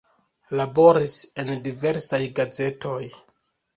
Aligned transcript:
Laboris 0.59 1.17
en 1.43 1.53
diversaj 1.67 2.21
gazetoj. 2.41 2.99